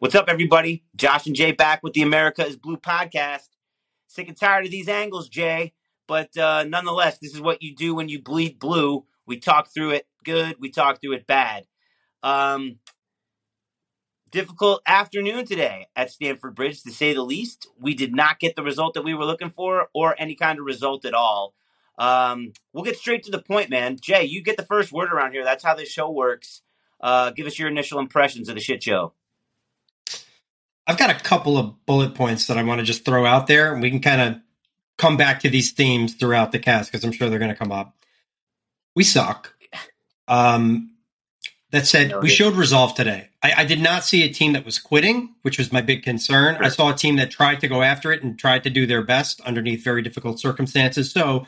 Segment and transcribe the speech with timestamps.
[0.00, 0.84] What's up, everybody?
[0.94, 3.48] Josh and Jay back with the America is Blue podcast.
[4.06, 5.72] Sick and tired of these angles, Jay.
[6.06, 9.06] But uh, nonetheless, this is what you do when you bleed blue.
[9.26, 11.64] We talk through it good, we talk through it bad.
[12.22, 12.76] Um,
[14.30, 17.66] difficult afternoon today at Stamford Bridge, to say the least.
[17.76, 20.64] We did not get the result that we were looking for or any kind of
[20.64, 21.54] result at all.
[21.98, 23.96] Um, we'll get straight to the point, man.
[24.00, 25.42] Jay, you get the first word around here.
[25.42, 26.62] That's how this show works.
[27.00, 29.14] Uh, give us your initial impressions of the shit show.
[30.88, 33.74] I've got a couple of bullet points that I want to just throw out there,
[33.74, 34.40] and we can kind of
[34.96, 37.70] come back to these themes throughout the cast because I'm sure they're going to come
[37.70, 37.94] up.
[38.96, 39.54] We suck.
[40.26, 40.94] Um,
[41.70, 43.28] that said, we showed resolve today.
[43.42, 46.56] I, I, did not see a team that was quitting, which was my big concern.
[46.60, 49.02] I saw a team that tried to go after it and tried to do their
[49.02, 51.12] best underneath very difficult circumstances.
[51.12, 51.46] So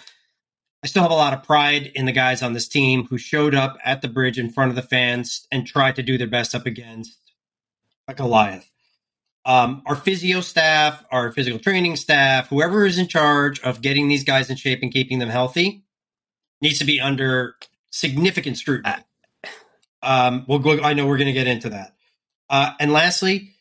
[0.83, 3.55] I still have a lot of pride in the guys on this team who showed
[3.55, 6.55] up at the bridge in front of the fans and tried to do their best
[6.55, 7.19] up against
[8.07, 8.71] a Goliath
[9.45, 14.25] um, our physio staff, our physical training staff, whoever is in charge of getting these
[14.25, 15.85] guys in shape and keeping them healthy,
[16.61, 17.57] needs to be under
[17.91, 18.95] significant scrutiny.
[20.03, 20.81] Um, we'll go.
[20.81, 21.95] I know we're going to get into that.
[22.49, 23.53] Uh, and lastly,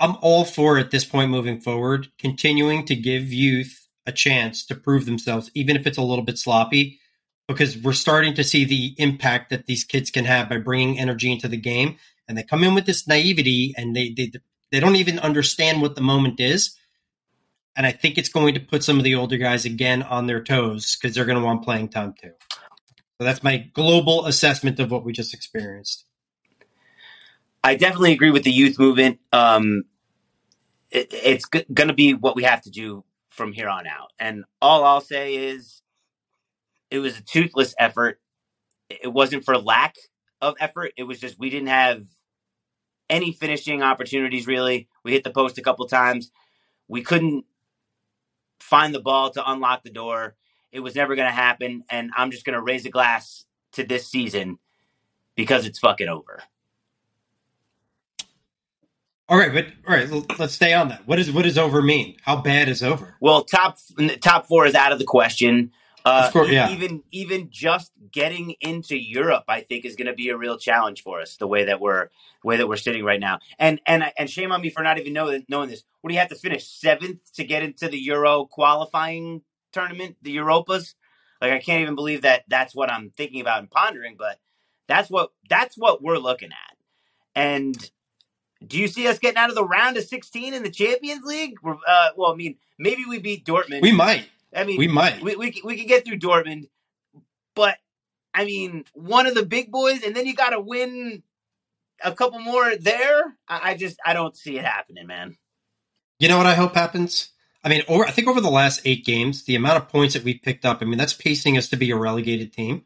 [0.00, 4.74] I'm all for at this point moving forward, continuing to give youth a chance to
[4.74, 6.98] prove themselves, even if it's a little bit sloppy,
[7.46, 11.30] because we're starting to see the impact that these kids can have by bringing energy
[11.30, 11.96] into the game.
[12.26, 14.32] And they come in with this naivety, and they they
[14.72, 16.76] they don't even understand what the moment is.
[17.76, 20.42] And I think it's going to put some of the older guys again on their
[20.42, 22.32] toes because they're going to want playing time too.
[23.18, 26.04] So that's my global assessment of what we just experienced.
[27.62, 29.20] I definitely agree with the youth movement.
[29.32, 29.84] Um,
[30.90, 34.10] it, it's g- going to be what we have to do from here on out.
[34.18, 35.82] And all I'll say is
[36.90, 38.20] it was a toothless effort.
[38.90, 39.96] It wasn't for lack
[40.40, 40.92] of effort.
[40.96, 42.02] It was just we didn't have
[43.12, 44.88] any finishing opportunities really.
[45.04, 46.32] We hit the post a couple times.
[46.88, 47.44] We couldn't
[48.58, 50.34] find the ball to unlock the door.
[50.72, 51.84] It was never going to happen.
[51.90, 54.58] And I'm just going to raise a glass to this season
[55.36, 56.42] because it's fucking over.
[59.28, 61.06] All right, but all right, let's stay on that.
[61.06, 62.16] What does what does over mean?
[62.22, 63.16] How bad is over?
[63.20, 63.78] Well, top
[64.20, 65.70] top four is out of the question.
[66.04, 66.70] Uh, course, yeah.
[66.70, 71.02] Even even just getting into Europe, I think, is going to be a real challenge
[71.02, 71.36] for us.
[71.36, 72.08] The way that we're
[72.42, 75.12] way that we're sitting right now, and and and shame on me for not even
[75.12, 75.84] knowing knowing this.
[76.00, 79.42] What do you have to finish seventh to get into the Euro qualifying
[79.72, 80.94] tournament, the Europas?
[81.40, 84.16] Like I can't even believe that that's what I'm thinking about and pondering.
[84.18, 84.38] But
[84.88, 86.76] that's what that's what we're looking at.
[87.34, 87.90] And
[88.66, 91.56] do you see us getting out of the round of 16 in the Champions League?
[91.64, 93.82] Uh, well, I mean, maybe we beat Dortmund.
[93.82, 94.28] We might.
[94.54, 95.22] I mean, we might.
[95.22, 96.68] We, we, we can get through Dortmund,
[97.54, 97.78] but
[98.34, 101.22] I mean, one of the big boys, and then you got to win
[102.02, 103.36] a couple more there.
[103.48, 105.36] I, I, just I don't see it happening, man.
[106.18, 107.30] You know what I hope happens?
[107.64, 110.24] I mean, over I think over the last eight games, the amount of points that
[110.24, 112.84] we picked up, I mean, that's pacing us to be a relegated team.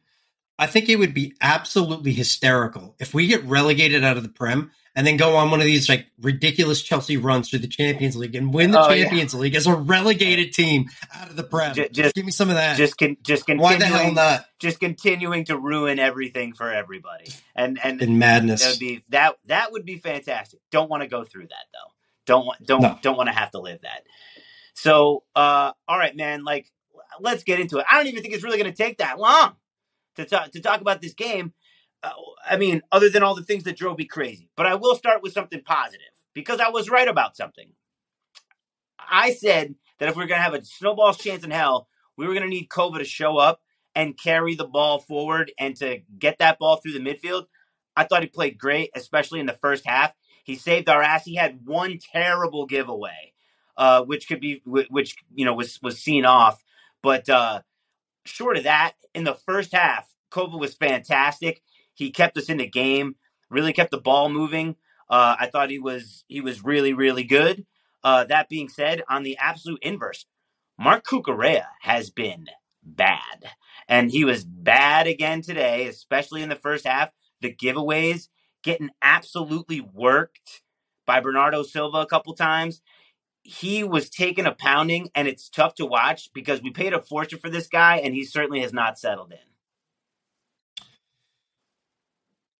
[0.59, 4.71] I think it would be absolutely hysterical if we get relegated out of the Prem
[4.97, 8.34] and then go on one of these like ridiculous Chelsea runs through the Champions League
[8.34, 9.41] and win the oh, Champions yeah.
[9.41, 11.75] League as a relegated team out of the Prem.
[11.75, 12.79] Just, just give me some of that.
[12.79, 14.47] Just con- just continuing, Why the hell not?
[14.59, 17.31] Just continuing to ruin everything for everybody.
[17.55, 18.62] And and in madness.
[18.62, 20.61] That would be that that would be fantastic.
[20.71, 21.93] Don't want to go through that though.
[22.25, 22.99] Don't want don't no.
[23.03, 24.03] don't want to have to live that.
[24.73, 26.73] So uh all right, man, like
[27.21, 27.84] let's get into it.
[27.91, 29.57] I don't even think it's really going to take that long
[30.17, 31.53] to talk to talk about this game.
[32.49, 34.50] I mean, other than all the things that drove me crazy.
[34.56, 37.69] But I will start with something positive because I was right about something.
[38.99, 42.27] I said that if we are going to have a snowball's chance in hell, we
[42.27, 43.61] were going to need Kova to show up
[43.95, 47.47] and carry the ball forward and to get that ball through the midfield.
[47.97, 50.12] I thought he played great, especially in the first half.
[50.45, 51.25] He saved our ass.
[51.25, 53.33] He had one terrible giveaway,
[53.77, 56.62] uh, which could be, which you know was was seen off.
[57.03, 57.62] But uh,
[58.25, 61.62] short of that, in the first half, Kova was fantastic.
[61.97, 63.17] He kept us in the game,
[63.51, 64.77] really kept the ball moving.
[65.09, 67.66] Uh, I thought he was he was really really good.
[68.04, 70.27] Uh, that being said, on the absolute inverse,
[70.78, 72.47] Marc Cucurella has been
[72.84, 73.51] bad,
[73.89, 77.10] and he was bad again today, especially in the first half.
[77.41, 78.28] The giveaways
[78.63, 80.63] getting absolutely worked
[81.07, 82.83] by Bernardo Silva a couple times.
[83.43, 87.39] He was taking a pounding, and it's tough to watch because we paid a fortune
[87.39, 89.39] for this guy, and he certainly has not settled in.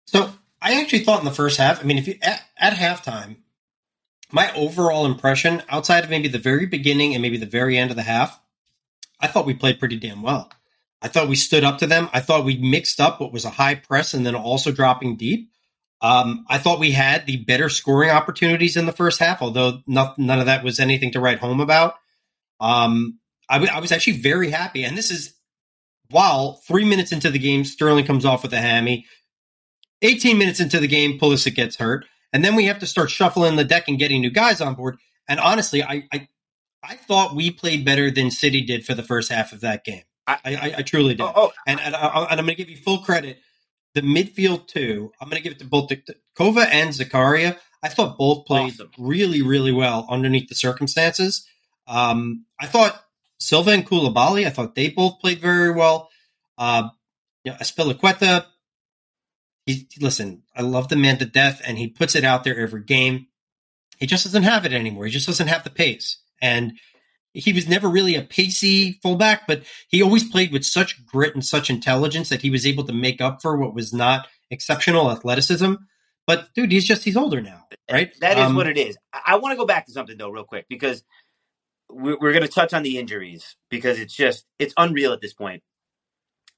[0.07, 0.31] So
[0.61, 1.81] I actually thought in the first half.
[1.81, 3.37] I mean, if you at, at halftime,
[4.33, 7.97] my overall impression, outside of maybe the very beginning and maybe the very end of
[7.97, 8.41] the half,
[9.21, 10.51] I thought we played pretty damn well.
[11.03, 12.09] I thought we stood up to them.
[12.13, 15.51] I thought we mixed up what was a high press and then also dropping deep.
[16.01, 20.19] Um, I thought we had the better scoring opportunities in the first half, although not,
[20.19, 21.95] none of that was anything to write home about.
[22.61, 23.19] Um,
[23.49, 25.35] I, w- I was actually very happy, and this is
[26.11, 29.07] while three minutes into the game, Sterling comes off with a hammy.
[30.03, 32.05] 18 minutes into the game, Pulisic gets hurt.
[32.33, 34.99] And then we have to start shuffling the deck and getting new guys on board.
[35.29, 36.29] And honestly, I, I,
[36.83, 40.03] I thought we played better than City did for the first half of that game.
[40.27, 41.23] I, I, I truly did.
[41.23, 41.53] Oh, oh.
[41.67, 43.39] And, and, I, and I'm going to give you full credit.
[43.95, 45.13] The midfield too.
[45.21, 46.03] I'm going to give it to both the,
[46.39, 47.57] Kova and Zakaria.
[47.83, 48.91] I thought both played awesome.
[48.99, 51.47] really, really well underneath the circumstances.
[51.87, 53.01] Um, I thought
[53.39, 56.11] Silva and Koulibaly, I thought they both played very well.
[56.59, 56.89] Uh,
[57.45, 58.45] you know, Azpilicueta,
[59.67, 62.83] he, listen, I love the man to death, and he puts it out there every
[62.83, 63.27] game.
[63.99, 65.07] He just doesn't have it anymore.
[65.07, 66.19] He just doesn't have the pace.
[66.41, 66.75] And
[67.33, 71.45] he was never really a pacey fullback, but he always played with such grit and
[71.45, 75.75] such intelligence that he was able to make up for what was not exceptional athleticism.
[76.27, 78.13] But dude, he's just he's older now, right?
[78.21, 78.97] That is um, what it is.
[79.13, 81.05] I, want to go back to something though, real quick, because
[81.89, 85.35] we're, we're going to touch on the injuries because it's just it's unreal at this
[85.35, 85.63] point.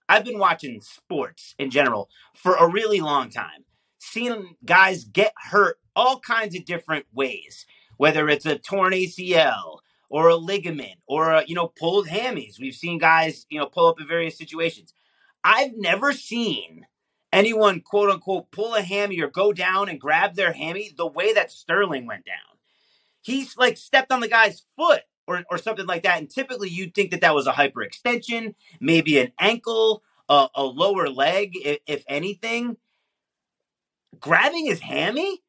[0.09, 3.65] I've been watching sports in general for a really long time,
[3.99, 7.67] seeing guys get hurt all kinds of different ways,
[7.97, 9.79] whether it's a torn ACL
[10.09, 12.59] or a ligament or a, you know pulled hammies.
[12.59, 14.95] We've seen guys you know pull up in various situations.
[15.45, 16.87] I've never seen
[17.33, 21.35] anyone quote unquote pull a hammy or go down and grab their hammy the way
[21.35, 22.59] that Sterling went down.
[23.21, 26.19] He's like stepped on the guy's foot or, or something like that.
[26.19, 31.09] And typically you'd think that that was a hyperextension, maybe an ankle, uh, a lower
[31.09, 32.79] leg, if, if anything.
[34.19, 35.43] Grabbing his hammy?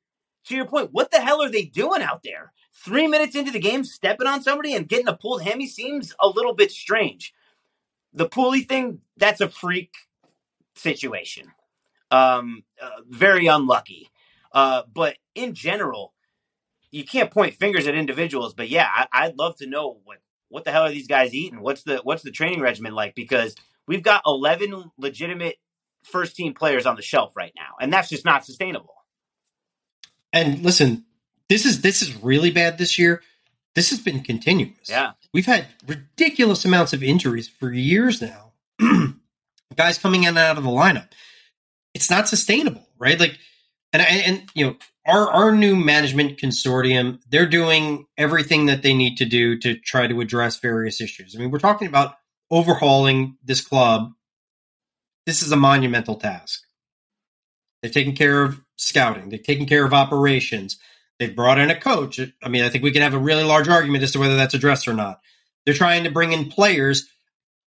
[0.45, 2.53] To your point, what the hell are they doing out there?
[2.73, 6.27] Three minutes into the game, stepping on somebody and getting a pulled hammy seems a
[6.27, 7.33] little bit strange.
[8.13, 9.93] The pulley thing, that's a freak
[10.75, 11.51] situation.
[12.09, 14.09] Um, uh, very unlucky.
[14.51, 16.13] Uh, but in general,
[16.91, 20.17] you can't point fingers at individuals, but yeah, I, would love to know what
[20.49, 21.61] what the hell are these guys eating?
[21.61, 23.15] What's the what's the training regimen like?
[23.15, 23.55] Because
[23.87, 25.57] we've got eleven legitimate
[26.03, 28.95] first team players on the shelf right now, and that's just not sustainable.
[30.33, 31.05] And listen,
[31.47, 33.21] this is this is really bad this year.
[33.75, 34.89] This has been continuous.
[34.89, 38.53] Yeah, we've had ridiculous amounts of injuries for years now.
[39.75, 41.09] guys coming in and out of the lineup.
[41.93, 43.19] It's not sustainable, right?
[43.19, 43.37] Like,
[43.93, 44.75] and and you know,
[45.09, 50.07] our our new management consortium they're doing everything that they need to do to try
[50.07, 51.35] to address various issues.
[51.35, 52.15] I mean, we're talking about
[52.51, 54.11] overhauling this club.
[55.25, 56.61] This is a monumental task.
[57.81, 59.29] They've taken care of scouting.
[59.29, 60.77] They've taken care of operations.
[61.19, 62.19] They've brought in a coach.
[62.41, 64.53] I mean, I think we can have a really large argument as to whether that's
[64.53, 65.19] addressed or not.
[65.65, 67.07] They're trying to bring in players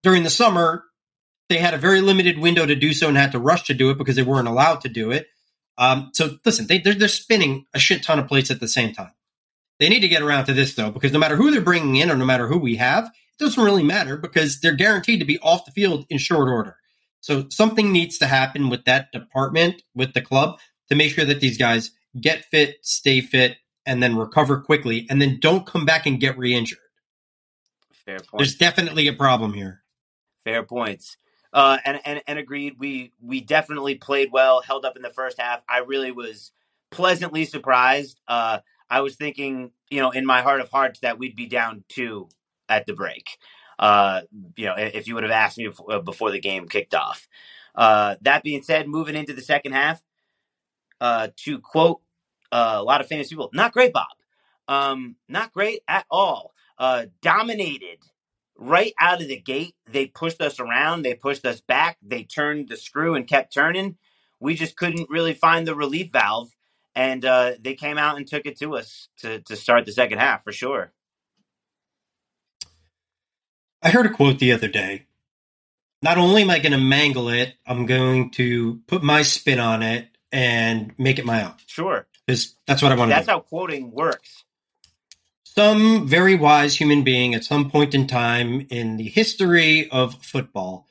[0.04, 0.84] during the summer.
[1.50, 3.90] They had a very limited window to do so and had to rush to do
[3.90, 5.28] it because they weren't allowed to do it.
[5.78, 8.94] Um, so listen, they, they're, they're spinning a shit ton of plates at the same
[8.94, 9.12] time.
[9.80, 12.10] They need to get around to this though, because no matter who they're bringing in
[12.10, 15.40] or no matter who we have, it doesn't really matter because they're guaranteed to be
[15.40, 16.78] off the field in short order.
[17.22, 20.60] So something needs to happen with that department, with the club,
[20.90, 25.22] to make sure that these guys get fit, stay fit, and then recover quickly, and
[25.22, 26.80] then don't come back and get re-injured.
[27.92, 28.40] Fair point.
[28.40, 29.84] There's definitely a problem here.
[30.44, 31.18] Fair points.
[31.54, 32.76] Uh, and, and and agreed.
[32.78, 35.64] We we definitely played well, held up in the first half.
[35.68, 36.52] I really was
[36.92, 38.20] pleasantly surprised.
[38.28, 38.60] Uh,
[38.90, 42.30] I was thinking, you know, in my heart of hearts, that we'd be down two
[42.70, 43.38] at the break.
[43.80, 44.22] Uh,
[44.56, 47.28] you know, if you would have asked me before, uh, before the game kicked off.
[47.76, 50.02] Uh, that being said, moving into the second half,
[51.00, 52.02] uh, to quote
[52.52, 54.08] uh, a lot of famous people, not great, Bob.
[54.68, 56.54] Um, not great at all.
[56.78, 58.00] Uh, dominated
[58.58, 62.70] right out of the gate, they pushed us around, they pushed us back, they turned
[62.70, 63.98] the screw and kept turning.
[64.40, 66.50] We just couldn't really find the relief valve,
[66.96, 70.20] and uh, they came out and took it to us to to start the second
[70.20, 70.92] half for sure.
[73.82, 75.06] I heard a quote the other day.
[76.02, 79.82] Not only am I going to mangle it, I'm going to put my spin on
[79.82, 81.54] it and make it my own.
[81.66, 82.08] Sure.
[82.26, 83.32] Because that's what I want to That's do.
[83.32, 84.44] how quoting works
[85.58, 90.86] some very wise human being at some point in time in the history of football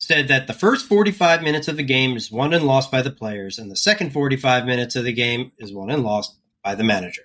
[0.00, 3.12] said that the first 45 minutes of the game is won and lost by the
[3.12, 6.82] players, and the second 45 minutes of the game is won and lost by the
[6.82, 7.22] manager.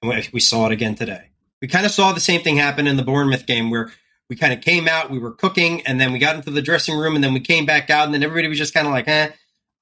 [0.00, 1.28] And we saw it again today.
[1.60, 3.92] We kind of saw the same thing happen in the Bournemouth game where
[4.30, 6.96] we kind of came out, we were cooking, and then we got into the dressing
[6.96, 9.06] room, and then we came back out, and then everybody was just kind of like,
[9.06, 9.28] eh.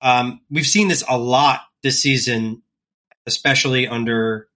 [0.01, 2.63] Um, we've seen this a lot this season,
[3.25, 4.48] especially under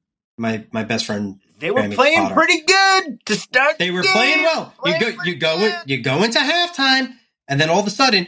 [0.42, 1.40] my my best friend.
[1.58, 2.34] They were Grammy playing Potter.
[2.34, 3.78] pretty good to start.
[3.78, 4.12] They were game.
[4.12, 4.74] playing well.
[4.78, 5.74] Playing you go you go good.
[5.86, 7.14] you go into halftime,
[7.48, 8.26] and then all of a sudden,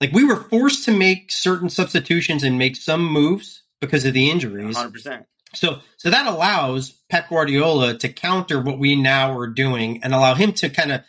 [0.00, 4.30] like we were forced to make certain substitutions and make some moves because of the
[4.30, 4.76] injuries.
[4.76, 5.24] 100%.
[5.54, 10.34] So, so that allows Pep Guardiola to counter what we now are doing and allow
[10.34, 11.02] him to kind of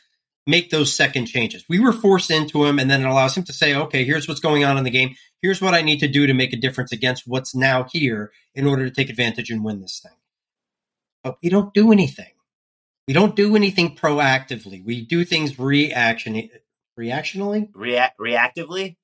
[0.48, 1.66] make those second changes.
[1.68, 4.40] We were forced into him, and then it allows him to say, okay, here's what's
[4.40, 5.16] going on in the game.
[5.42, 8.66] Here's what I need to do to make a difference against what's now here in
[8.66, 10.14] order to take advantage and win this thing.
[11.24, 12.32] But we don't do anything.
[13.08, 14.86] We don't do anything proactively.
[14.86, 16.50] We do things reaction
[16.98, 17.70] reactionally.
[17.74, 18.98] React reactively.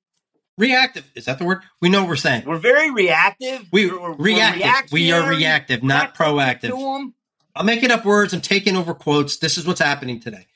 [0.58, 1.58] Reactive is that the word?
[1.82, 2.44] We know what we're saying.
[2.46, 3.66] We're very reactive.
[3.72, 4.92] We we're, reactive.
[4.92, 7.12] We're we are reactive, not proactive.
[7.54, 8.32] I'm making up words.
[8.32, 9.38] I'm taking over quotes.
[9.38, 10.46] This is what's happening today.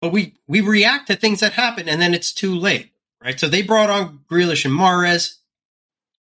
[0.00, 2.90] But we we react to things that happen, and then it's too late,
[3.22, 3.38] right?
[3.38, 5.36] So they brought on Grealish and Mahrez.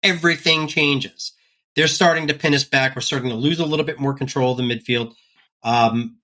[0.02, 1.34] Everything changes.
[1.76, 2.96] They're starting to pin us back.
[2.96, 5.14] We're starting to lose a little bit more control of the midfield.
[5.64, 6.18] Um,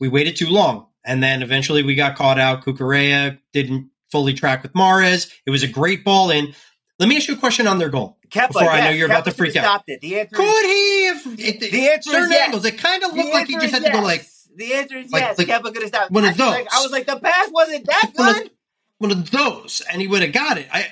[0.00, 2.64] we waited too long, and then eventually we got caught out.
[2.64, 5.32] Cucurella didn't fully track with Mahrez.
[5.46, 6.54] It was a great ball in.
[6.98, 8.18] Let me ask you a question on their goal.
[8.30, 9.84] Before yes, I know you're about to freak out.
[9.86, 10.00] It.
[10.02, 12.44] The answer Could is, he have it, The answer certain is yes.
[12.46, 12.64] angles?
[12.66, 14.48] It kind of the looked like he answer just is had to go yes.
[14.48, 15.38] like The answer is like- yes.
[15.38, 16.10] like Kepa could have stopped.
[16.10, 16.72] one of I, was like, those.
[16.72, 18.50] I was like, the pass wasn't that One of- good.
[18.98, 20.66] one of those, and he would have got it.
[20.70, 20.86] I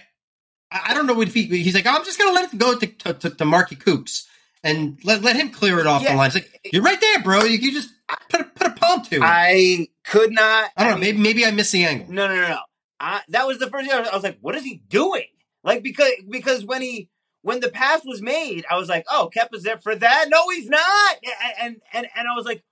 [0.85, 2.79] I I don't know if he he's like, oh, I'm just gonna let it go
[2.79, 4.25] to to, to, to Marky Kooks
[4.63, 6.13] and let let him clear it off Yeah.
[6.13, 6.27] the line.
[6.29, 7.45] It's like you're right there, bro.
[7.45, 7.91] You can just
[8.29, 9.23] put a, put a palm to it.
[9.23, 10.71] I, I could not.
[10.77, 10.97] I don't know.
[10.99, 12.13] mean, Maybe maybe I missed the angle.
[12.13, 12.59] No, no, no, no.
[12.99, 15.27] I, that was the first thing I was, I was like, what is he doing?
[15.65, 17.09] Like because because when he
[17.43, 20.27] when the pass was made, I was like, oh, Kepa's there for that.
[20.29, 21.17] No, he's not.
[21.61, 22.63] And and, and I was like,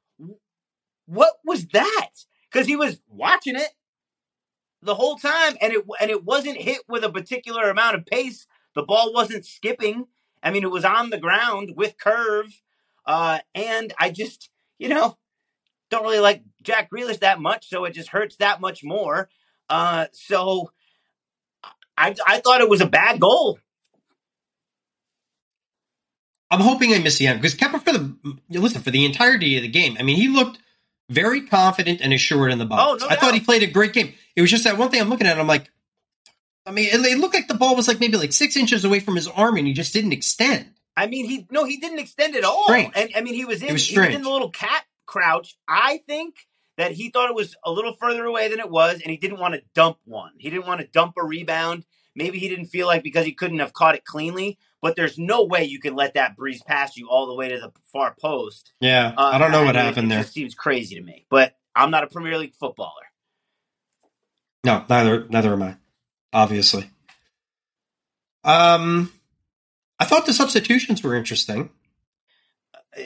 [1.06, 2.10] what was that?
[2.50, 3.68] Because he was watching it
[4.84, 8.46] the whole time, and it and it wasn't hit with a particular amount of pace.
[8.74, 10.06] The ball wasn't skipping.
[10.42, 12.60] I mean, it was on the ground with curve,
[13.06, 15.16] uh, and I just you know
[15.90, 19.28] don't really like Jack Grealish that much, so it just hurts that much more.
[19.68, 20.70] Uh, so
[21.96, 23.58] I I thought it was a bad goal.
[26.50, 29.62] I'm hoping I missed the angle because Kepa for the listen for the entirety of
[29.62, 29.96] the game.
[29.98, 30.58] I mean, he looked
[31.08, 33.02] very confident and assured in the box.
[33.02, 34.14] Oh, no I thought he played a great game.
[34.36, 35.38] It was just that one thing I'm looking at.
[35.38, 35.70] I'm like,
[36.66, 39.00] I mean, it, it looked like the ball was like maybe like six inches away
[39.00, 40.70] from his arm, and he just didn't extend.
[40.96, 42.64] I mean, he no, he didn't extend at all.
[42.64, 42.92] Strange.
[42.96, 45.56] And I mean, he was in was he was in the little cat crouch.
[45.68, 46.36] I think
[46.76, 49.38] that he thought it was a little further away than it was, and he didn't
[49.38, 50.32] want to dump one.
[50.38, 51.84] He didn't want to dump a rebound.
[52.16, 54.58] Maybe he didn't feel like because he couldn't have caught it cleanly.
[54.80, 57.58] But there's no way you can let that breeze past you all the way to
[57.58, 58.72] the far post.
[58.80, 60.22] Yeah, Uh, I don't know what mean, happened it there.
[60.22, 61.26] Just seems crazy to me.
[61.30, 62.92] But I'm not a Premier League footballer.
[64.64, 65.76] No, neither neither am I.
[66.32, 66.90] Obviously.
[68.42, 69.12] Um,
[69.98, 71.70] I thought the substitutions were interesting.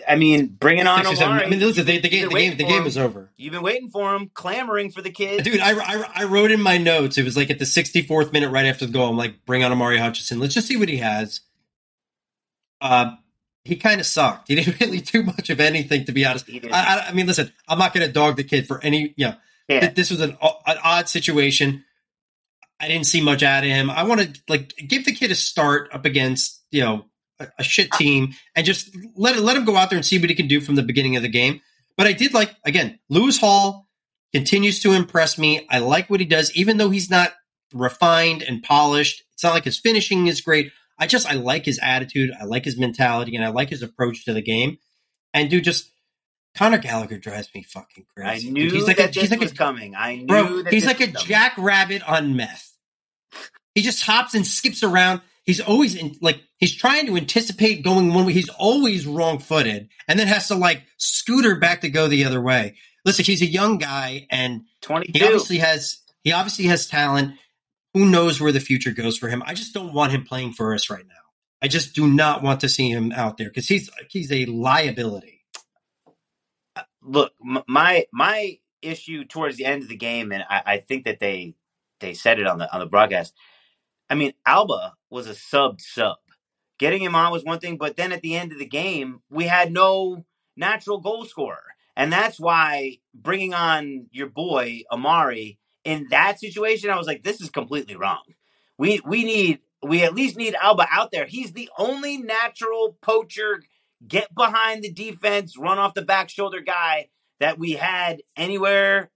[0.06, 1.44] I mean, bringing on Six Omari.
[1.44, 3.30] I mean, listen, the, the game, the game, the game is over.
[3.36, 5.44] You've been waiting for him, clamoring for the kid.
[5.44, 7.16] Dude, I, I, I wrote in my notes.
[7.16, 9.08] It was like at the 64th minute, right after the goal.
[9.08, 10.40] I'm like, bring on Omari Hutchinson.
[10.40, 11.40] Let's just see what he has.
[12.82, 13.12] Uh,
[13.64, 14.48] he kind of sucked.
[14.48, 16.50] He didn't really do much of anything, to be honest.
[16.50, 19.14] I, I, I mean, listen, I'm not going to dog the kid for any.
[19.16, 19.34] You know,
[19.68, 19.80] yeah.
[19.80, 21.84] th- this was an, an odd situation.
[22.80, 23.90] I didn't see much out of him.
[23.90, 27.04] I want to like give the kid a start up against you know
[27.40, 30.06] a, a shit uh, team and just let it, let him go out there and
[30.06, 31.60] see what he can do from the beginning of the game.
[31.96, 33.88] But I did like again, Lewis Hall
[34.32, 35.66] continues to impress me.
[35.70, 37.32] I like what he does, even though he's not
[37.72, 39.22] refined and polished.
[39.34, 40.72] It's not like his finishing is great.
[40.98, 44.24] I just I like his attitude, I like his mentality, and I like his approach
[44.24, 44.78] to the game.
[45.32, 45.90] And dude, just
[46.58, 48.48] Conor Gallagher drives me fucking crazy.
[48.48, 49.94] I knew Dude, he's like that a, he's like was a coming.
[49.94, 50.62] I knew bro.
[50.64, 52.76] that He's like a jackrabbit on meth.
[53.76, 55.20] He just hops and skips around.
[55.44, 58.32] He's always in, like he's trying to anticipate going one way.
[58.32, 62.40] He's always wrong footed, and then has to like scooter back to go the other
[62.40, 62.74] way.
[63.04, 64.62] Listen, he's a young guy, and
[65.04, 67.34] he obviously has he obviously has talent.
[67.94, 69.44] Who knows where the future goes for him?
[69.46, 71.14] I just don't want him playing for us right now.
[71.62, 75.37] I just do not want to see him out there because he's he's a liability.
[77.02, 81.20] Look, my my issue towards the end of the game, and I, I think that
[81.20, 81.54] they
[82.00, 83.34] they said it on the on the broadcast.
[84.10, 86.18] I mean, Auba was a sub sub.
[86.78, 89.48] Getting him on was one thing, but then at the end of the game, we
[89.48, 90.24] had no
[90.56, 96.98] natural goal scorer, and that's why bringing on your boy Omari in that situation, I
[96.98, 98.22] was like, this is completely wrong.
[98.76, 101.26] We we need we at least need Auba out there.
[101.26, 103.62] He's the only natural poacher,
[104.06, 107.08] get behind the defense, run off the back shoulder guy
[107.40, 109.10] that we had anywhere,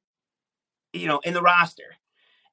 [0.92, 1.96] you know, in the roster,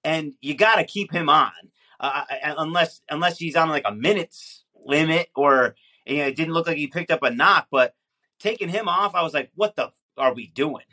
[0.03, 1.51] and you got to keep him on,
[1.99, 2.23] uh,
[2.57, 6.77] unless unless he's on like a minutes limit or you know, it didn't look like
[6.77, 7.93] he picked up a knock, but
[8.39, 10.85] taking him off, I was like, what the f- are we doing?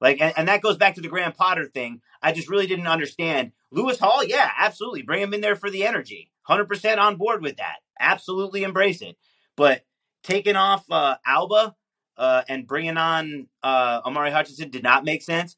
[0.00, 2.00] Like, and, and, that goes back to the Graham Potter thing.
[2.22, 3.52] I just really didn't understand.
[3.70, 5.02] Lewis Hall, yeah, absolutely.
[5.02, 6.30] Bring him in there for the energy.
[6.48, 7.76] 100% on board with that.
[8.00, 9.16] Absolutely embrace it.
[9.56, 9.84] But
[10.22, 11.74] taking off uh, Auba
[12.16, 15.56] uh, and bringing on uh, Omari Hutchinson did not make sense.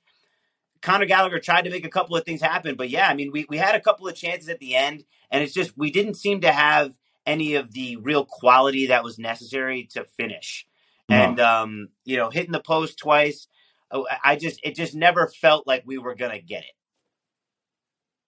[0.83, 3.47] Conor Gallagher tried to make a couple of things happen, but yeah, I mean, we,
[3.49, 6.42] we had a couple of chances at the end, and it's just we didn't seem
[6.42, 6.94] to have
[7.26, 10.66] any of the real quality that was necessary to finish.
[11.09, 11.16] No.
[11.16, 13.49] And um, you know, hitting the post twice,
[13.90, 16.73] oh, I just it just never felt like we were gonna get it.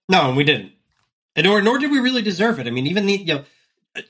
[0.08, 0.72] No, we didn't,
[1.34, 2.66] and nor nor did we really deserve it.
[2.66, 3.44] I mean, even the you know,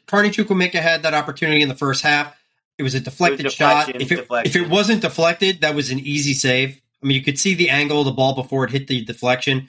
[0.06, 2.36] Carney Chukwuemeka had that opportunity in the first half.
[2.78, 3.88] It was a deflected was shot.
[3.88, 6.80] If it if it wasn't deflected, that was an easy save.
[7.02, 9.68] I mean, you could see the angle of the ball before it hit the deflection.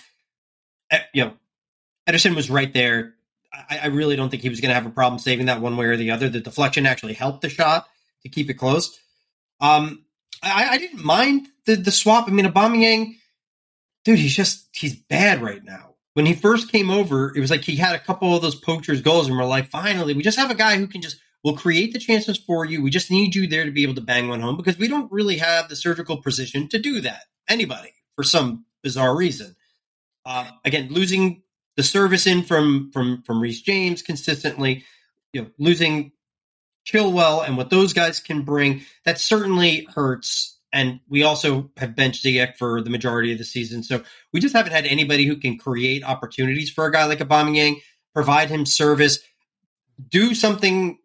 [0.91, 1.33] Eh, you know,
[2.07, 3.13] Ederson was right there.
[3.53, 5.77] I, I really don't think he was going to have a problem saving that one
[5.77, 6.29] way or the other.
[6.29, 7.87] The deflection actually helped the shot
[8.23, 8.99] to keep it close.
[9.59, 10.05] Um,
[10.41, 12.27] I, I didn't mind the the swap.
[12.27, 13.15] I mean, Aubameyang,
[14.03, 15.95] dude, he's just he's bad right now.
[16.17, 19.01] When he first came over, it was like he had a couple of those poachers
[19.01, 21.93] goals, and we're like, finally, we just have a guy who can just will create
[21.93, 22.81] the chances for you.
[22.81, 25.11] We just need you there to be able to bang one home because we don't
[25.11, 27.25] really have the surgical precision to do that.
[27.47, 29.55] Anybody for some bizarre reason.
[30.25, 31.43] Uh, again, losing
[31.75, 34.85] the service in from from from Reece James consistently,
[35.33, 36.13] you know, losing
[36.83, 40.56] Chilwell and what those guys can bring, that certainly hurts.
[40.77, 43.81] And we also have benched Ziyech for the majority of the season.
[43.81, 47.81] So we just haven't had anybody who can create opportunities for a guy like Aubameyang,
[48.13, 49.17] provide him service,
[50.07, 50.99] do something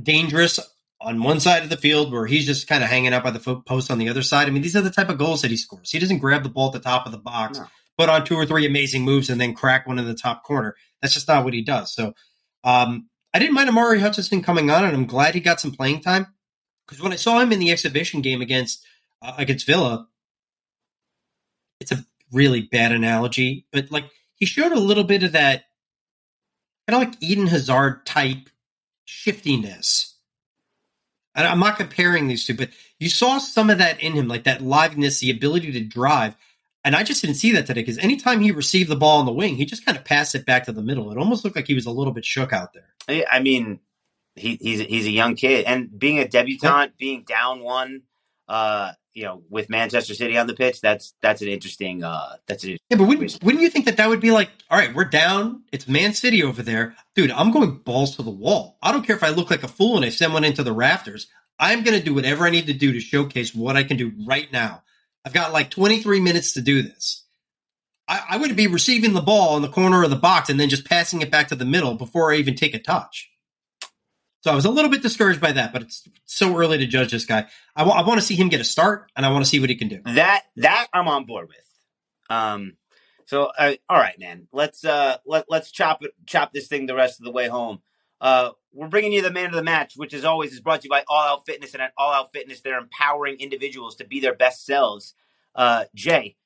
[0.00, 0.60] dangerous
[1.00, 3.62] on one side of the field where he's just kind of hanging out by the
[3.66, 4.46] post on the other side.
[4.46, 5.90] I mean, these are the type of goals that he scores.
[5.90, 7.64] He doesn't grab the ball at the top of the box, no.
[7.96, 10.76] put on two or three amazing moves, and then crack one in the top corner.
[11.00, 11.94] That's just not what he does.
[11.94, 12.12] So
[12.64, 16.02] um, I didn't mind Omari Hutchinson coming on, and I'm glad he got some playing
[16.02, 16.26] time
[16.86, 18.84] because when I saw him in the exhibition game against
[19.22, 20.06] against Villa,
[21.80, 25.64] it's a really bad analogy, but like he showed a little bit of that
[26.88, 28.48] kind of like Eden Hazard type
[29.04, 30.16] shiftiness.
[31.34, 34.44] And I'm not comparing these two, but you saw some of that in him, like
[34.44, 36.34] that liveness, the ability to drive.
[36.84, 39.32] And I just didn't see that today because anytime he received the ball on the
[39.32, 41.10] wing, he just kind of passed it back to the middle.
[41.12, 43.24] It almost looked like he was a little bit shook out there.
[43.30, 43.80] I mean,
[44.34, 48.02] he, he's he's a young kid, and being a debutant, being down one,
[48.48, 52.04] uh, you know, with Manchester City on the pitch, that's that's an interesting.
[52.04, 52.96] Uh, that's an yeah.
[52.96, 55.64] But wouldn't, wouldn't you think that that would be like, all right, we're down.
[55.72, 57.30] It's Man City over there, dude.
[57.30, 58.78] I'm going balls to the wall.
[58.82, 60.72] I don't care if I look like a fool and I send one into the
[60.72, 61.26] rafters.
[61.58, 64.12] I'm going to do whatever I need to do to showcase what I can do
[64.26, 64.82] right now.
[65.24, 67.24] I've got like 23 minutes to do this.
[68.08, 70.68] I, I would be receiving the ball in the corner of the box and then
[70.68, 73.29] just passing it back to the middle before I even take a touch.
[74.42, 77.10] So I was a little bit discouraged by that, but it's so early to judge
[77.10, 77.46] this guy.
[77.76, 79.60] I, w- I want to see him get a start, and I want to see
[79.60, 80.00] what he can do.
[80.04, 81.58] That that I'm on board with.
[82.30, 82.76] Um,
[83.26, 84.48] so uh, all right, man.
[84.52, 87.80] Let's uh let let's chop it chop this thing the rest of the way home.
[88.20, 90.84] Uh, we're bringing you the man of the match, which as always is brought to
[90.86, 94.20] you by All Out Fitness, and at All Out Fitness, they're empowering individuals to be
[94.20, 95.14] their best selves.
[95.54, 96.36] Uh, Jay,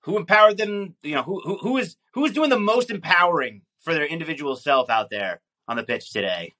[0.00, 0.96] who empowered them?
[1.02, 4.56] You know, who who who is who is doing the most empowering for their individual
[4.56, 6.54] self out there on the pitch today?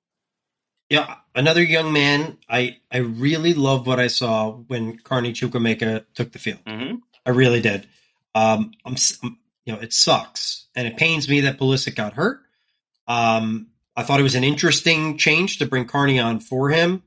[0.95, 2.39] Yeah, another young man.
[2.49, 6.61] I I really love what I saw when Carney Chukwuemeka took the field.
[6.65, 6.99] Mm-hmm.
[7.27, 7.89] I really did.
[8.33, 12.43] Um, I'm, I'm, you know, it sucks and it pains me that Pulisic got hurt.
[13.09, 17.03] Um, I thought it was an interesting change to bring Carney on for him.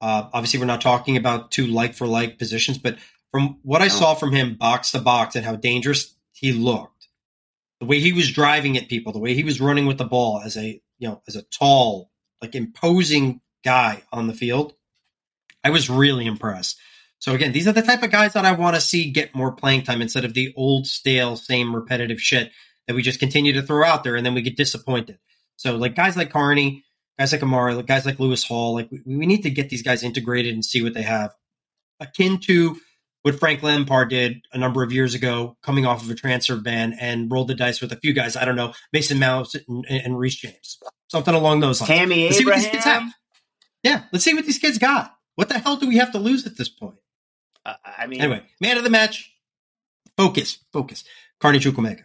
[0.00, 2.98] Uh, obviously, we're not talking about two like for like positions, but
[3.32, 7.08] from what I saw from him box to box and how dangerous he looked,
[7.80, 10.40] the way he was driving at people, the way he was running with the ball
[10.40, 12.12] as a you know as a tall
[12.44, 14.74] like imposing guy on the field.
[15.64, 16.78] I was really impressed.
[17.18, 19.52] So again, these are the type of guys that I want to see get more
[19.52, 22.52] playing time instead of the old stale, same repetitive shit
[22.86, 25.18] that we just continue to throw out there and then we get disappointed.
[25.56, 26.84] So like guys like Carney,
[27.18, 30.02] guys like Omari, guys like Lewis Hall, like we, we need to get these guys
[30.02, 31.34] integrated and see what they have.
[31.98, 32.76] Akin to
[33.24, 36.94] what Frank Lampard did a number of years ago, coming off of a transfer ban
[37.00, 38.36] and rolled the dice with a few guys.
[38.36, 40.78] I don't know, Mason Mount and, and Reece James
[41.14, 41.88] something along those lines.
[41.88, 42.60] Tammy let's Abraham.
[42.60, 43.14] See what these kids have.
[43.82, 45.14] Yeah, let's see what these kids got.
[45.36, 46.96] What the hell do we have to lose at this point?
[47.64, 49.30] Uh, I mean, anyway, man of the match.
[50.16, 51.04] Focus, focus.
[51.40, 52.04] Carney Chukwuemeka.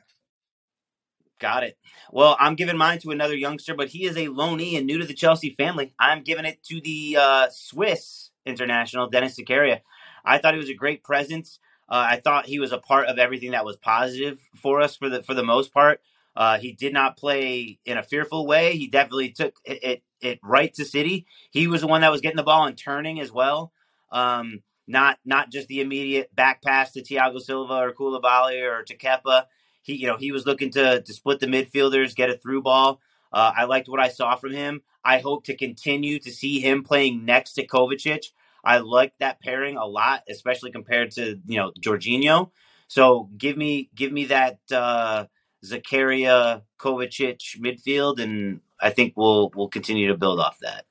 [1.39, 1.77] Got it.
[2.11, 5.05] Well, I'm giving mine to another youngster, but he is a loanee and new to
[5.05, 5.93] the Chelsea family.
[5.99, 9.81] I'm giving it to the uh, Swiss international, Denis Zakaria.
[10.23, 11.59] I thought he was a great presence.
[11.89, 15.09] Uh, I thought he was a part of everything that was positive for us for
[15.09, 16.01] the for the most part.
[16.35, 18.77] Uh, he did not play in a fearful way.
[18.77, 21.25] He definitely took it, it, it, right to City.
[21.49, 23.73] He was the one that was getting the ball and turning as well.
[24.11, 28.97] Um, not not just the immediate back pass to Thiago Silva or Koulibaly or to
[28.97, 29.45] Kepa.
[29.81, 33.01] He, you know, he was looking to to split the midfielders, get a through ball.
[33.31, 34.81] Uh, I liked what I saw from him.
[35.03, 38.25] I hope to continue to see him playing next to Kovacic.
[38.69, 42.51] I like that pairing a lot, especially compared to you know Jorginho.
[42.87, 45.25] So give me give me that uh,
[45.65, 50.85] Zakaria Kovacic midfield, and I think we'll we'll continue to build off that.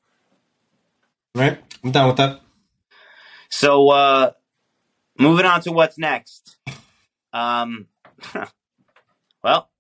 [1.36, 2.40] All right, I'm down with that.
[3.48, 4.32] So uh,
[5.16, 6.56] moving on to what's next.
[7.32, 7.86] Um,
[9.44, 9.70] well,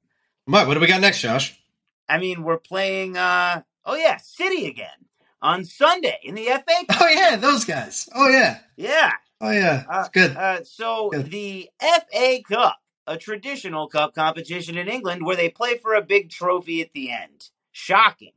[0.44, 1.60] what what do we got next, Josh?
[2.08, 3.16] I mean, we're playing.
[3.16, 5.08] Uh, oh yeah, City again
[5.40, 6.86] on Sunday in the FA.
[6.88, 7.00] Cup.
[7.00, 8.08] Oh yeah, those guys.
[8.14, 9.12] Oh yeah, yeah.
[9.40, 10.36] Oh yeah, uh, good.
[10.36, 11.30] Uh, so good.
[11.30, 16.30] the FA Cup, a traditional cup competition in England, where they play for a big
[16.30, 17.50] trophy at the end.
[17.72, 18.32] Shocking.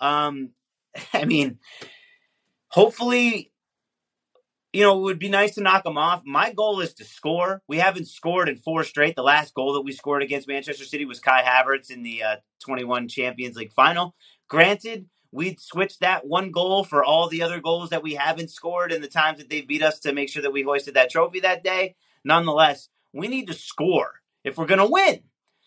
[0.00, 0.50] Um,
[1.12, 1.58] I mean,
[2.68, 3.52] hopefully
[4.72, 6.22] you know, it would be nice to knock them off.
[6.24, 7.62] My goal is to score.
[7.66, 9.16] We haven't scored in four straight.
[9.16, 12.36] The last goal that we scored against Manchester City was Kai Havertz in the uh,
[12.60, 14.14] 21 Champions League final.
[14.46, 18.92] Granted, we'd switch that one goal for all the other goals that we haven't scored
[18.92, 21.40] and the times that they beat us to make sure that we hoisted that trophy
[21.40, 21.96] that day.
[22.24, 25.20] Nonetheless, we need to score if we're going to win.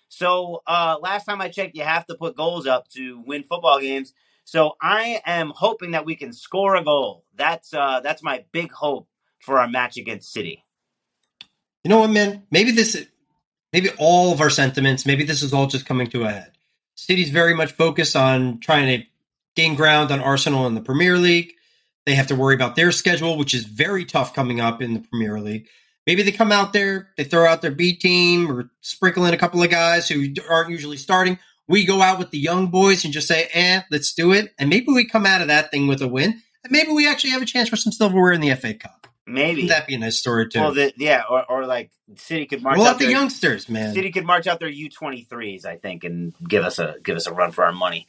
[0.10, 3.80] So uh, last time I checked, you have to put goals up to win football
[3.80, 4.14] games.
[4.44, 7.24] So I am hoping that we can score a goal.
[7.36, 9.08] That's uh, that's my big hope
[9.40, 10.66] for our match against City.
[11.84, 12.44] You know what, man?
[12.52, 13.08] Maybe this,
[13.72, 16.52] maybe all of our sentiments, maybe this is all just coming to a head.
[16.96, 19.08] City's very much focused on trying to
[19.56, 21.54] gain ground on Arsenal in the Premier League.
[22.06, 25.00] They have to worry about their schedule, which is very tough coming up in the
[25.02, 25.68] Premier League.
[26.08, 29.38] Maybe they come out there, they throw out their B team or sprinkle in a
[29.38, 31.38] couple of guys who aren't usually starting
[31.72, 34.54] we go out with the young boys and just say, eh, let's do it.
[34.60, 36.42] And maybe we come out of that thing with a win.
[36.64, 39.08] And maybe we actually have a chance for some silverware in the FA Cup.
[39.26, 40.60] Maybe Wouldn't that be a nice story too.
[40.60, 42.78] Well, the, yeah, or, or like City could march.
[42.80, 43.94] Out the their, youngsters, man.
[43.94, 47.16] City could march out their U twenty threes, I think, and give us a give
[47.16, 48.08] us a run for our money.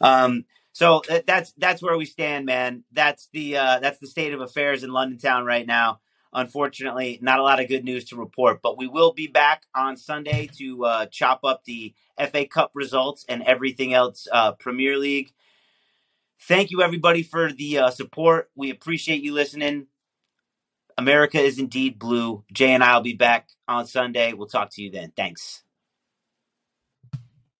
[0.00, 2.84] Um, so uh, that's that's where we stand, man.
[2.92, 6.00] That's the uh, that's the state of affairs in London town right now.
[6.34, 9.96] Unfortunately, not a lot of good news to report, but we will be back on
[9.96, 11.94] Sunday to uh, chop up the
[12.30, 15.32] FA Cup results and everything else uh, Premier League.
[16.40, 18.50] Thank you, everybody, for the uh, support.
[18.56, 19.86] We appreciate you listening.
[20.98, 22.44] America is indeed blue.
[22.52, 24.32] Jay and I will be back on Sunday.
[24.32, 25.12] We'll talk to you then.
[25.16, 25.62] Thanks.